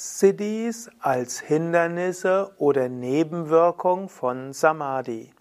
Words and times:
Siddhis 0.00 0.88
als 1.00 1.40
Hindernisse 1.40 2.52
oder 2.58 2.88
Nebenwirkung 2.88 4.08
von 4.08 4.52
Samadhi. 4.52 5.32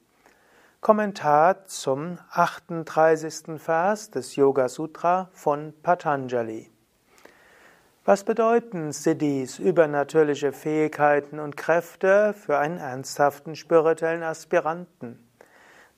Kommentar 0.82 1.66
zum 1.68 2.18
38. 2.32 3.62
Vers 3.62 4.10
des 4.10 4.36
Yoga 4.36 4.68
Sutra 4.68 5.30
von 5.32 5.76
Patanjali. 5.84 6.72
Was 8.04 8.24
bedeuten 8.24 8.94
Siddhis 8.94 9.60
übernatürliche 9.60 10.52
Fähigkeiten 10.52 11.38
und 11.38 11.56
Kräfte 11.56 12.34
für 12.34 12.58
einen 12.58 12.80
ernsthaften 12.80 13.56
spirituellen 13.56 14.24
Aspiranten? 14.24 15.24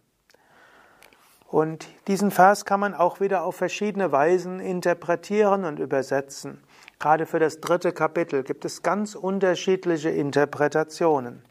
Und 1.48 1.88
diesen 2.08 2.32
Vers 2.32 2.66
kann 2.66 2.80
man 2.80 2.94
auch 2.94 3.20
wieder 3.20 3.44
auf 3.44 3.56
verschiedene 3.56 4.12
Weisen 4.12 4.60
interpretieren 4.60 5.64
und 5.66 5.80
übersetzen. 5.80 6.62
Gerade 7.00 7.26
für 7.26 7.40
das 7.40 7.62
dritte 7.62 7.92
Kapitel 7.92 8.44
gibt 8.44 8.66
es 8.66 8.82
ganz 8.82 9.16
unterschiedliche 9.16 10.10
Interpretationen. 10.10 11.44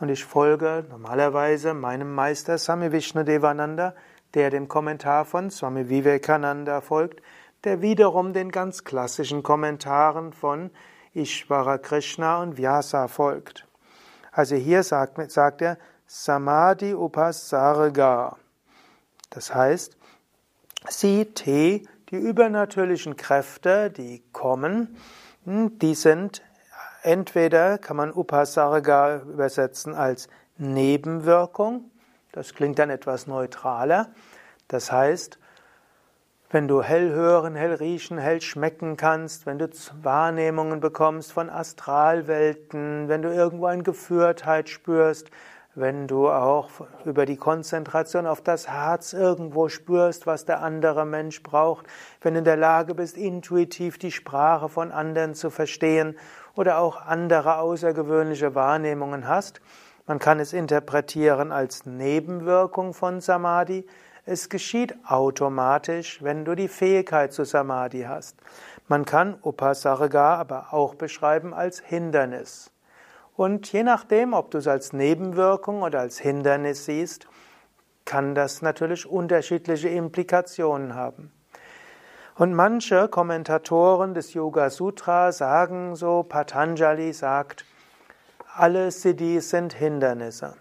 Und 0.00 0.08
ich 0.08 0.24
folge 0.24 0.84
normalerweise 0.88 1.74
meinem 1.74 2.14
Meister 2.14 2.58
Swami 2.58 2.90
Vishnu 2.90 3.22
Devananda, 3.22 3.94
der 4.34 4.50
dem 4.50 4.68
Kommentar 4.68 5.24
von 5.24 5.50
Swami 5.50 5.88
Vivekananda 5.88 6.80
folgt, 6.80 7.20
der 7.64 7.82
wiederum 7.82 8.32
den 8.32 8.50
ganz 8.50 8.84
klassischen 8.84 9.42
Kommentaren 9.42 10.32
von 10.32 10.70
Ishvara 11.14 11.78
Krishna 11.78 12.42
und 12.42 12.56
Vyasa 12.56 13.08
folgt. 13.08 13.66
Also 14.32 14.56
hier 14.56 14.82
sagt, 14.82 15.30
sagt 15.30 15.60
er 15.62 15.76
Samadhi 16.06 16.94
Upasarga. 16.94 18.36
Das 19.30 19.54
heißt, 19.54 19.96
sie, 20.88 21.26
T, 21.26 21.86
die 22.10 22.16
übernatürlichen 22.16 23.16
Kräfte, 23.16 23.90
die 23.90 24.22
kommen, 24.32 24.96
hm, 25.44 25.78
die 25.78 25.94
sind 25.94 26.42
entweder, 27.02 27.78
kann 27.78 27.96
man 27.96 28.12
Upasarga 28.12 29.22
übersetzen 29.22 29.94
als 29.94 30.28
Nebenwirkung, 30.58 31.90
das 32.32 32.54
klingt 32.54 32.78
dann 32.78 32.90
etwas 32.90 33.26
neutraler, 33.26 34.10
das 34.68 34.92
heißt, 34.92 35.38
wenn 36.52 36.66
du 36.66 36.82
hell 36.82 37.10
hören, 37.10 37.54
hell 37.54 37.74
riechen, 37.74 38.18
hell 38.18 38.40
schmecken 38.40 38.96
kannst, 38.96 39.46
wenn 39.46 39.58
du 39.58 39.68
Wahrnehmungen 40.02 40.80
bekommst 40.80 41.32
von 41.32 41.48
Astralwelten, 41.48 43.08
wenn 43.08 43.22
du 43.22 43.32
irgendwo 43.32 43.66
eine 43.66 43.84
Geführtheit 43.84 44.68
spürst, 44.68 45.30
wenn 45.80 46.06
du 46.06 46.28
auch 46.28 46.70
über 47.04 47.26
die 47.26 47.36
Konzentration 47.36 48.26
auf 48.26 48.40
das 48.40 48.68
Herz 48.68 49.12
irgendwo 49.12 49.68
spürst, 49.68 50.26
was 50.26 50.44
der 50.44 50.62
andere 50.62 51.04
Mensch 51.04 51.42
braucht, 51.42 51.86
wenn 52.20 52.34
du 52.34 52.38
in 52.38 52.44
der 52.44 52.56
Lage 52.56 52.94
bist, 52.94 53.16
intuitiv 53.16 53.98
die 53.98 54.12
Sprache 54.12 54.68
von 54.68 54.92
anderen 54.92 55.34
zu 55.34 55.50
verstehen 55.50 56.16
oder 56.54 56.78
auch 56.78 57.00
andere 57.06 57.56
außergewöhnliche 57.56 58.54
Wahrnehmungen 58.54 59.26
hast, 59.26 59.60
man 60.06 60.18
kann 60.18 60.40
es 60.40 60.52
interpretieren 60.52 61.52
als 61.52 61.86
Nebenwirkung 61.86 62.94
von 62.94 63.20
Samadhi. 63.20 63.86
Es 64.26 64.48
geschieht 64.48 64.96
automatisch, 65.06 66.22
wenn 66.22 66.44
du 66.44 66.56
die 66.56 66.66
Fähigkeit 66.66 67.32
zu 67.32 67.44
Samadhi 67.44 68.02
hast. 68.08 68.36
Man 68.88 69.04
kann 69.04 69.38
Upasarga 69.42 70.34
aber 70.34 70.72
auch 70.74 70.96
beschreiben 70.96 71.54
als 71.54 71.78
Hindernis. 71.78 72.72
Und 73.40 73.72
je 73.72 73.84
nachdem, 73.84 74.34
ob 74.34 74.50
du 74.50 74.58
es 74.58 74.68
als 74.68 74.92
Nebenwirkung 74.92 75.80
oder 75.80 76.00
als 76.00 76.18
Hindernis 76.18 76.84
siehst, 76.84 77.26
kann 78.04 78.34
das 78.34 78.60
natürlich 78.60 79.06
unterschiedliche 79.06 79.88
Implikationen 79.88 80.94
haben. 80.94 81.32
Und 82.36 82.52
manche 82.52 83.08
Kommentatoren 83.08 84.12
des 84.12 84.34
Yoga 84.34 84.68
Sutra 84.68 85.32
sagen 85.32 85.96
so, 85.96 86.22
Patanjali 86.22 87.14
sagt, 87.14 87.64
alle 88.54 88.90
Siddhis 88.90 89.48
sind 89.48 89.72
Hindernisse. 89.72 90.56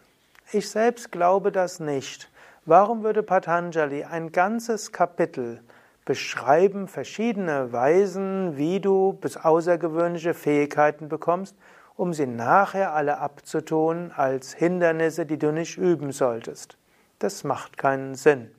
Ich 0.54 0.70
selbst 0.70 1.12
glaube 1.12 1.52
das 1.52 1.82
nicht. 1.82 2.32
Warum 2.64 3.04
würde 3.04 3.24
Patanjali 3.24 4.06
ein 4.06 4.32
ganzes 4.32 4.94
Kapitel 4.94 5.60
beschreiben, 6.06 6.88
verschiedene 6.88 7.74
Weisen, 7.74 8.56
wie 8.56 8.80
du 8.80 9.18
bis 9.20 9.36
außergewöhnliche 9.36 10.34
Fähigkeiten 10.34 11.10
bekommst 11.10 11.58
um 12.00 12.14
sie 12.14 12.28
nachher 12.28 12.94
alle 12.94 13.18
abzutun 13.18 14.14
als 14.16 14.54
Hindernisse, 14.54 15.26
die 15.26 15.38
du 15.38 15.52
nicht 15.52 15.78
üben 15.78 16.14
solltest. 16.14 16.78
Das 17.20 17.44
macht 17.44 17.78
keinen 17.78 18.16
Sinn. 18.16 18.52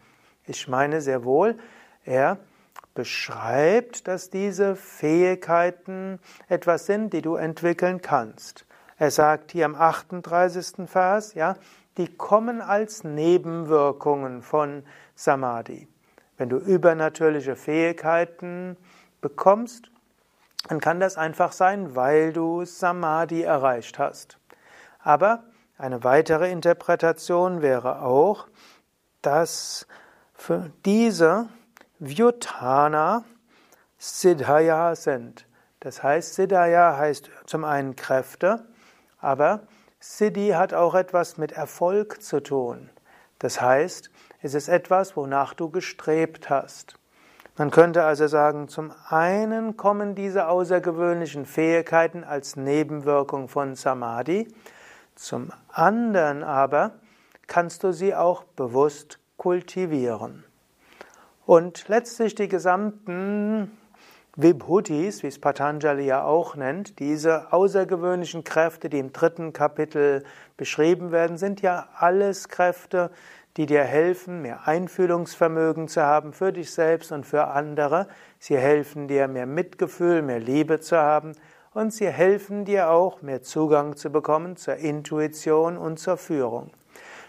Ich 0.47 0.69
meine 0.69 1.01
sehr 1.01 1.25
wohl, 1.25 1.57
er 2.05 2.37
beschreibt, 2.95 4.09
dass 4.09 4.29
diese 4.29 4.77
Fähigkeiten 4.77 6.19
etwas 6.49 6.85
sind, 6.85 7.15
die 7.15 7.23
du 7.23 7.37
entwickeln 7.37 8.03
kannst. 8.03 8.67
Er 8.99 9.11
sagt 9.11 9.53
hier 9.53 9.65
im 9.65 9.75
38. 9.75 10.87
Vers, 10.87 11.33
ja, 11.33 11.57
die 11.97 12.15
kommen 12.15 12.61
als 12.61 13.05
Nebenwirkungen 13.05 14.43
von 14.43 14.83
Samadhi. 15.15 15.89
Wenn 16.37 16.51
du 16.51 16.59
übernatürliche 16.59 17.57
Fähigkeiten 17.57 18.77
bekommst, 19.23 19.90
dann 20.69 20.81
kann 20.81 21.01
das 21.01 21.17
einfach 21.17 21.53
sein, 21.53 21.97
weil 21.97 22.33
du 22.33 22.65
Samadhi 22.65 23.43
erreicht 23.43 23.99
hast. 23.99 24.39
Aber 24.99 25.45
eine 25.79 26.05
weitere 26.05 26.51
Interpretation 26.51 27.63
wäre 27.63 28.03
auch, 28.03 28.47
dass 29.23 29.87
für 30.35 30.71
diese 30.85 31.49
Vyutana 31.99 33.25
Siddhaya 33.99 34.95
sind. 34.95 35.47
Das 35.81 36.03
heißt, 36.03 36.35
Siddhaya 36.35 36.97
heißt 36.97 37.31
zum 37.47 37.65
einen 37.65 37.97
Kräfte, 37.97 38.67
aber 39.19 39.67
Siddhi 39.99 40.51
hat 40.51 40.73
auch 40.75 40.95
etwas 40.95 41.39
mit 41.39 41.53
Erfolg 41.53 42.23
zu 42.23 42.43
tun. 42.43 42.91
Das 43.39 43.61
heißt, 43.61 44.11
es 44.43 44.55
ist 44.55 44.69
etwas, 44.69 45.17
wonach 45.17 45.55
du 45.55 45.71
gestrebt 45.71 46.49
hast. 46.49 47.00
Man 47.61 47.71
könnte 47.71 48.05
also 48.05 48.27
sagen, 48.27 48.69
zum 48.69 48.91
einen 49.11 49.77
kommen 49.77 50.15
diese 50.15 50.49
außergewöhnlichen 50.49 51.45
Fähigkeiten 51.45 52.25
als 52.25 52.57
Nebenwirkung 52.57 53.49
von 53.49 53.75
Samadhi, 53.75 54.49
zum 55.15 55.53
anderen 55.69 56.43
aber 56.43 56.93
kannst 57.49 57.85
du 57.85 57.93
sie 57.93 58.15
auch 58.15 58.45
bewusst 58.45 59.19
kultivieren. 59.37 60.43
Und 61.45 61.87
letztlich 61.89 62.35
die 62.35 62.49
gesamten 62.49 63.77
Vibhutis, 64.37 65.23
wie 65.23 65.27
es 65.27 65.39
Patanjali 65.39 66.07
ja 66.07 66.25
auch 66.25 66.57
nennt, 66.57 66.99
diese 66.99 67.53
außergewöhnlichen 67.53 68.43
Kräfte, 68.43 68.89
die 68.89 69.01
im 69.01 69.13
dritten 69.13 69.53
Kapitel 69.53 70.25
beschrieben 70.57 71.13
werden, 71.13 71.37
sind 71.37 71.61
ja 71.61 71.89
alles 71.95 72.49
Kräfte, 72.49 73.11
die 73.57 73.67
dir 73.67 73.83
helfen, 73.83 74.43
mehr 74.43 74.67
Einfühlungsvermögen 74.67 75.89
zu 75.89 76.03
haben 76.03 76.33
für 76.33 76.53
dich 76.53 76.71
selbst 76.71 77.13
und 77.13 77.27
für 77.27 77.49
andere. 77.49 78.07
Sie 78.39 78.57
helfen 78.57 79.09
dir, 79.09 79.29
mehr 79.29 79.47
Mitgefühl, 79.47 80.23
mehr 80.23 80.39
Liebe 80.39 80.81
zu 80.81 80.97
haben 80.97 81.33
und 81.73 81.93
sie 81.93 82.09
helfen 82.09 82.65
dir 82.65 82.91
auch, 82.91 83.23
mehr 83.23 83.43
Zugang 83.43 83.97
zu 83.97 84.11
bekommen 84.11 84.57
zur 84.57 84.77
Intuition 84.77 85.79
und 85.79 85.99
zur 85.99 86.17
Führung. 86.17 86.71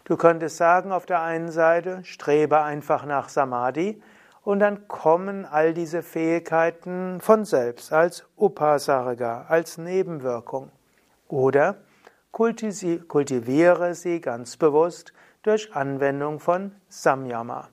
Du 0.03 0.17
könntest 0.17 0.57
sagen, 0.57 0.91
auf 0.91 1.05
der 1.05 1.21
einen 1.21 1.51
Seite, 1.51 2.03
strebe 2.03 2.61
einfach 2.61 3.05
nach 3.05 3.29
Samadhi 3.29 4.01
und 4.43 4.59
dann 4.59 4.87
kommen 4.87 5.45
all 5.45 5.73
diese 5.73 6.01
Fähigkeiten 6.01 7.21
von 7.21 7.45
selbst 7.45 7.93
als 7.93 8.25
Upasarga, 8.35 9.45
als 9.47 9.77
Nebenwirkung. 9.77 10.71
Oder 11.27 11.77
kultiviere 12.31 13.93
sie 13.93 14.19
ganz 14.19 14.57
bewusst 14.57 15.13
durch 15.43 15.75
Anwendung 15.75 16.39
von 16.39 16.75
Samyama. 16.87 17.69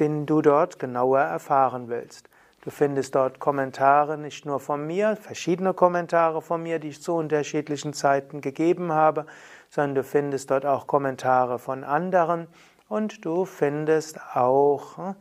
den 0.00 0.26
du 0.26 0.42
dort 0.42 0.78
genauer 0.78 1.20
erfahren 1.20 1.88
willst. 1.88 2.28
Du 2.62 2.70
findest 2.70 3.14
dort 3.14 3.38
Kommentare 3.38 4.18
nicht 4.18 4.44
nur 4.44 4.58
von 4.60 4.86
mir, 4.86 5.16
verschiedene 5.16 5.72
Kommentare 5.72 6.42
von 6.42 6.62
mir, 6.62 6.78
die 6.78 6.88
ich 6.88 7.00
zu 7.00 7.14
unterschiedlichen 7.14 7.92
Zeiten 7.92 8.40
gegeben 8.40 8.92
habe, 8.92 9.26
sondern 9.70 9.94
du 9.94 10.04
findest 10.04 10.50
dort 10.50 10.66
auch 10.66 10.86
Kommentare 10.86 11.58
von 11.58 11.84
anderen 11.84 12.48
und 12.88 13.24
du 13.24 13.44
findest 13.44 14.18
auch 14.34 14.96
hm, 14.96 15.14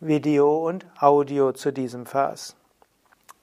Video 0.00 0.68
und 0.68 0.86
Audio 1.00 1.52
zu 1.52 1.72
diesem 1.72 2.06
Vers. 2.06 2.54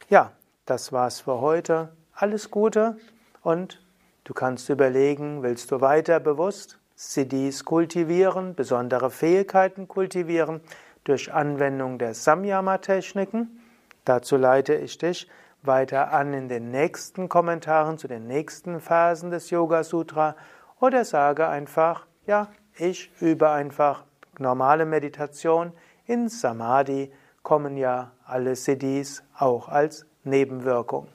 Ja, 0.07 0.31
das 0.65 0.91
war's 0.91 1.21
für 1.21 1.41
heute. 1.41 1.89
Alles 2.13 2.51
Gute 2.51 2.97
und 3.41 3.83
du 4.23 4.33
kannst 4.33 4.69
überlegen, 4.69 5.43
willst 5.43 5.71
du 5.71 5.81
weiter 5.81 6.19
bewusst 6.19 6.79
Siddhis 6.95 7.65
kultivieren, 7.65 8.55
besondere 8.55 9.11
Fähigkeiten 9.11 9.87
kultivieren, 9.87 10.61
durch 11.03 11.31
Anwendung 11.31 11.99
der 11.99 12.13
Samyama-Techniken. 12.13 13.61
Dazu 14.05 14.37
leite 14.37 14.75
ich 14.75 14.97
dich 14.97 15.29
weiter 15.61 16.11
an 16.11 16.33
in 16.33 16.49
den 16.49 16.71
nächsten 16.71 17.29
Kommentaren 17.29 17.97
zu 17.97 18.07
den 18.07 18.27
nächsten 18.27 18.79
Phasen 18.79 19.29
des 19.29 19.49
Yoga 19.49 19.83
Sutra 19.83 20.35
oder 20.79 21.05
sage 21.05 21.47
einfach, 21.47 22.07
ja, 22.25 22.49
ich 22.77 23.11
übe 23.21 23.49
einfach 23.49 24.03
normale 24.39 24.85
Meditation. 24.85 25.73
In 26.05 26.27
Samadhi 26.27 27.11
kommen 27.43 27.77
ja 27.77 28.11
alle 28.25 28.55
Siddhis 28.55 29.23
auch 29.37 29.69
als 29.69 30.05
Nebenwirkung. 30.25 31.07